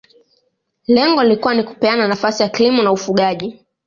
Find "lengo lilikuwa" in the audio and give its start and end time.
0.87-1.53